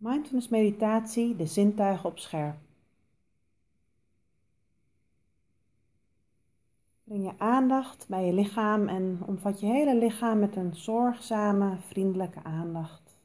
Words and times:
Mindfulness 0.00 0.48
meditatie, 0.48 1.36
de 1.36 1.46
zintuigen 1.46 2.08
op 2.08 2.18
scherp. 2.18 2.56
Breng 7.04 7.24
je 7.24 7.38
aandacht 7.38 8.08
bij 8.08 8.26
je 8.26 8.32
lichaam 8.32 8.88
en 8.88 9.22
omvat 9.26 9.60
je 9.60 9.66
hele 9.66 9.98
lichaam 9.98 10.38
met 10.38 10.56
een 10.56 10.74
zorgzame, 10.74 11.76
vriendelijke 11.78 12.42
aandacht. 12.42 13.18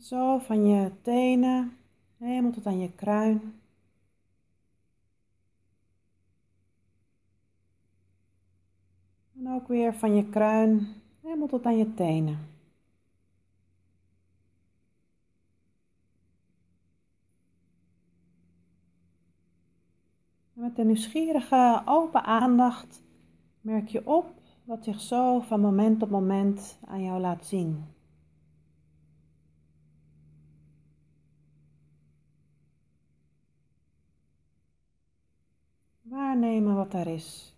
Zo 0.00 0.38
van 0.38 0.66
je 0.66 0.92
tenen 1.02 1.76
helemaal 2.18 2.52
tot 2.52 2.66
aan 2.66 2.78
je 2.78 2.92
kruin. 2.92 3.60
En 9.36 9.48
ook 9.48 9.68
weer 9.68 9.94
van 9.94 10.14
je 10.14 10.28
kruin 10.28 11.02
helemaal 11.24 11.48
tot 11.48 11.66
aan 11.66 11.76
je 11.76 11.94
tenen. 11.94 12.52
met 20.64 20.78
een 20.78 20.86
nieuwsgierige, 20.86 21.82
open 21.84 22.24
aandacht 22.24 23.02
merk 23.60 23.88
je 23.88 24.06
op 24.06 24.32
wat 24.64 24.84
zich 24.84 25.00
zo 25.00 25.40
van 25.40 25.60
moment 25.60 26.02
op 26.02 26.10
moment 26.10 26.78
aan 26.84 27.02
jou 27.02 27.20
laat 27.20 27.46
zien. 27.46 27.84
Waarnemen 36.02 36.74
wat 36.74 36.94
er 36.94 37.06
is. 37.06 37.53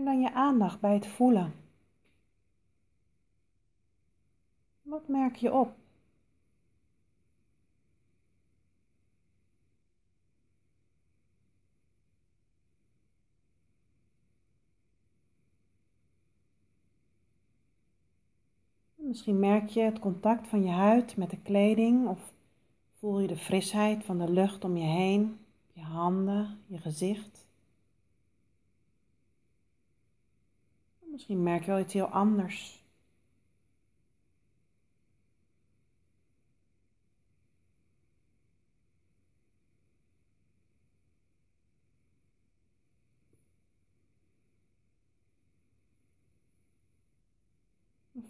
Breng 0.00 0.12
dan 0.12 0.20
je 0.20 0.34
aandacht 0.34 0.80
bij 0.80 0.94
het 0.94 1.06
voelen. 1.06 1.54
Wat 4.82 5.08
merk 5.08 5.36
je 5.36 5.52
op? 5.52 5.74
Misschien 18.94 19.38
merk 19.38 19.68
je 19.68 19.80
het 19.80 19.98
contact 19.98 20.48
van 20.48 20.62
je 20.62 20.70
huid 20.70 21.16
met 21.16 21.30
de 21.30 21.40
kleding 21.42 22.08
of 22.08 22.32
voel 22.98 23.20
je 23.20 23.26
de 23.26 23.36
frisheid 23.36 24.04
van 24.04 24.18
de 24.18 24.30
lucht 24.30 24.64
om 24.64 24.76
je 24.76 24.86
heen, 24.86 25.38
je 25.72 25.82
handen, 25.82 26.58
je 26.66 26.78
gezicht. 26.78 27.49
Misschien 31.20 31.42
merk 31.42 31.64
je 31.64 31.70
wel 31.70 31.80
iets 31.80 31.92
heel 31.92 32.06
anders. 32.06 32.84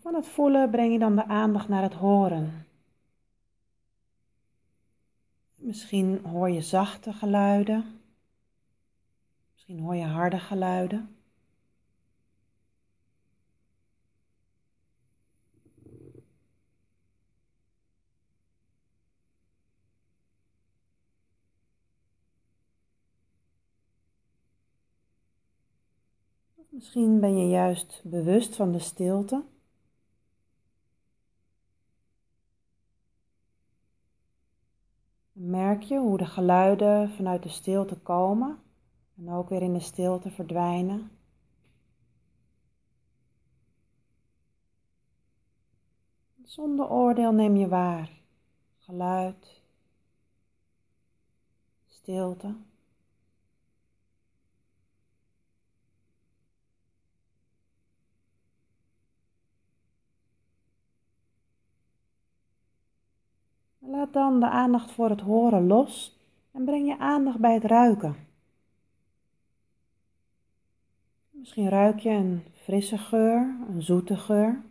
Van 0.01 0.15
het 0.15 0.27
voelen 0.27 0.71
breng 0.71 0.93
je 0.93 0.99
dan 0.99 1.17
de 1.17 1.27
aandacht 1.27 1.69
naar 1.69 1.83
het 1.83 1.95
horen. 1.95 2.67
Misschien 5.57 6.25
hoor 6.25 6.51
je 6.51 6.61
zachte 6.61 7.13
geluiden. 7.13 8.01
Misschien 9.53 9.79
hoor 9.81 9.95
je 9.95 10.05
harde 10.07 10.39
geluiden. 10.39 11.20
Misschien 26.71 27.21
ben 27.21 27.37
je 27.39 27.49
juist 27.49 28.01
bewust 28.05 28.57
van 28.57 28.73
de 28.73 28.79
stilte. 28.79 29.45
Merk 35.33 35.83
je 35.83 35.99
hoe 35.99 36.19
de 36.19 36.27
geluiden 36.27 37.11
vanuit 37.11 37.43
de 37.43 37.49
stilte 37.49 37.99
komen 37.99 38.59
en 39.17 39.31
ook 39.31 39.49
weer 39.49 39.63
in 39.63 39.73
de 39.73 39.81
stilte 39.81 40.31
verdwijnen. 40.31 41.11
Zonder 46.45 46.91
oordeel 46.91 47.33
neem 47.33 47.57
je 47.57 47.69
waar. 47.69 48.11
Geluid, 48.79 49.63
stilte. 51.87 52.55
Laat 64.01 64.13
dan 64.13 64.41
de 64.41 64.49
aandacht 64.49 64.91
voor 64.91 65.09
het 65.09 65.21
horen 65.21 65.67
los 65.67 66.19
en 66.53 66.65
breng 66.65 66.87
je 66.87 66.99
aandacht 66.99 67.39
bij 67.39 67.55
het 67.55 67.65
ruiken. 67.65 68.17
Misschien 71.31 71.69
ruik 71.69 71.99
je 71.99 72.11
een 72.11 72.43
frisse 72.53 72.99
geur, 72.99 73.57
een 73.69 73.83
zoete 73.83 74.17
geur. 74.17 74.63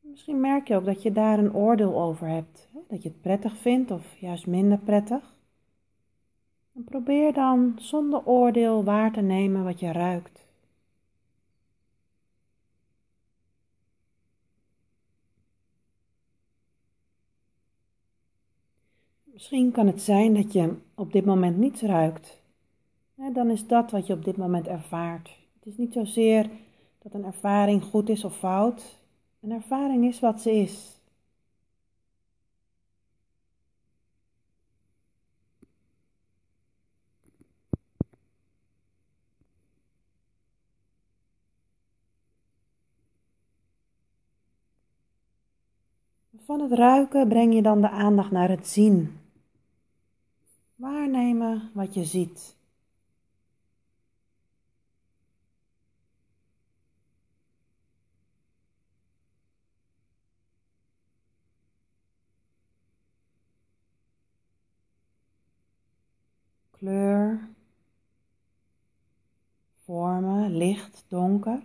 Misschien 0.00 0.40
merk 0.40 0.68
je 0.68 0.76
ook 0.76 0.84
dat 0.84 1.02
je 1.02 1.12
daar 1.12 1.38
een 1.38 1.54
oordeel 1.54 2.00
over 2.00 2.28
hebt, 2.28 2.68
dat 2.88 3.02
je 3.02 3.08
het 3.08 3.20
prettig 3.20 3.56
vindt 3.56 3.90
of 3.90 4.16
juist 4.16 4.46
minder 4.46 4.78
prettig. 4.78 5.39
Probeer 6.84 7.32
dan 7.32 7.74
zonder 7.76 8.26
oordeel 8.26 8.84
waar 8.84 9.12
te 9.12 9.20
nemen 9.20 9.64
wat 9.64 9.80
je 9.80 9.92
ruikt. 9.92 10.48
Misschien 19.24 19.70
kan 19.70 19.86
het 19.86 20.02
zijn 20.02 20.34
dat 20.34 20.52
je 20.52 20.74
op 20.94 21.12
dit 21.12 21.24
moment 21.24 21.56
niets 21.56 21.82
ruikt. 21.82 22.42
Dan 23.32 23.50
is 23.50 23.66
dat 23.66 23.90
wat 23.90 24.06
je 24.06 24.12
op 24.12 24.24
dit 24.24 24.36
moment 24.36 24.66
ervaart. 24.66 25.28
Het 25.58 25.66
is 25.66 25.76
niet 25.76 25.92
zozeer 25.92 26.50
dat 26.98 27.14
een 27.14 27.24
ervaring 27.24 27.82
goed 27.82 28.08
is 28.08 28.24
of 28.24 28.36
fout. 28.36 28.98
Een 29.40 29.50
ervaring 29.50 30.04
is 30.04 30.20
wat 30.20 30.40
ze 30.40 30.52
is. 30.52 30.99
Van 46.44 46.60
het 46.60 46.72
ruiken 46.72 47.28
breng 47.28 47.54
je 47.54 47.62
dan 47.62 47.80
de 47.80 47.90
aandacht 47.90 48.30
naar 48.30 48.48
het 48.48 48.68
zien. 48.68 49.20
Waarnemen 50.74 51.70
wat 51.74 51.94
je 51.94 52.04
ziet. 52.04 52.56
Kleur, 66.70 67.48
vormen, 69.84 70.56
licht, 70.56 71.04
donker. 71.08 71.62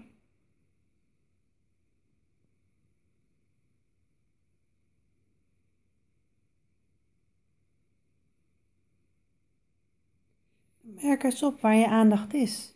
merk 11.06 11.24
eens 11.24 11.44
op 11.44 11.62
waar 11.62 11.76
je 11.76 11.88
aandacht 11.88 12.34
is. 12.34 12.76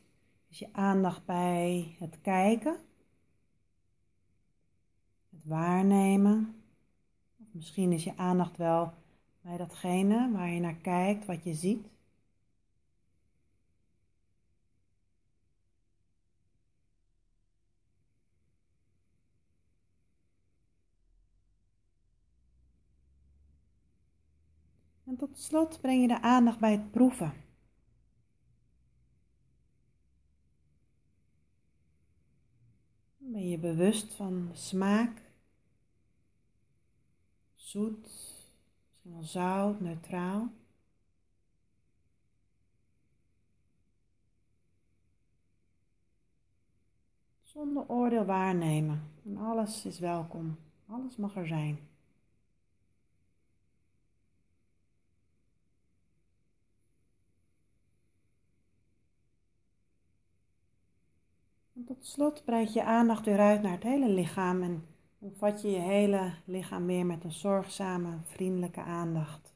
Is 0.49 0.59
je 0.59 0.69
aandacht 0.71 1.25
bij 1.25 1.95
het 1.99 2.21
kijken, 2.21 2.77
het 5.29 5.45
waarnemen? 5.45 6.55
Of 7.41 7.47
misschien 7.51 7.91
is 7.91 8.03
je 8.03 8.17
aandacht 8.17 8.57
wel 8.57 8.93
bij 9.41 9.57
datgene 9.57 10.31
waar 10.31 10.49
je 10.49 10.59
naar 10.59 10.75
kijkt, 10.75 11.25
wat 11.25 11.43
je 11.43 11.53
ziet. 11.53 11.87
En 25.05 25.17
tot 25.17 25.37
slot 25.37 25.81
breng 25.81 26.01
je 26.01 26.07
de 26.07 26.21
aandacht 26.21 26.59
bij 26.59 26.71
het 26.71 26.91
proeven. 26.91 27.48
Je 33.49 33.57
bewust 33.57 34.13
van 34.13 34.49
smaak, 34.53 35.21
zoet, 37.55 38.07
misschien 38.83 39.11
wel 39.11 39.23
zout, 39.23 39.79
neutraal. 39.79 40.47
Zonder 47.41 47.87
oordeel 47.87 48.25
waarnemen. 48.25 49.11
En 49.25 49.37
alles 49.37 49.85
is 49.85 49.99
welkom. 49.99 50.57
Alles 50.87 51.15
mag 51.15 51.35
er 51.35 51.47
zijn. 51.47 51.88
Tot 61.85 62.05
slot 62.05 62.45
breid 62.45 62.73
je 62.73 62.83
aandacht 62.83 63.25
weer 63.25 63.39
uit 63.39 63.61
naar 63.61 63.71
het 63.71 63.83
hele 63.83 64.09
lichaam 64.09 64.63
en 64.63 64.85
omvat 65.19 65.61
je 65.61 65.69
je 65.69 65.79
hele 65.79 66.33
lichaam 66.45 66.85
weer 66.85 67.05
met 67.05 67.23
een 67.23 67.31
zorgzame, 67.31 68.17
vriendelijke 68.23 68.81
aandacht. 68.81 69.53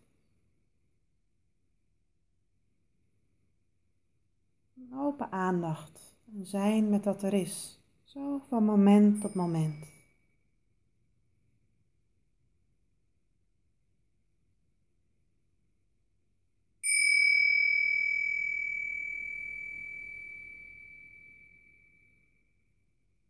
Een 4.75 4.99
open 4.99 5.31
aandacht 5.31 6.15
en 6.33 6.45
zijn 6.45 6.89
met 6.89 7.05
wat 7.05 7.23
er 7.23 7.33
is, 7.33 7.79
zo 8.03 8.41
van 8.47 8.63
moment 8.63 9.21
tot 9.21 9.33
moment. 9.33 9.92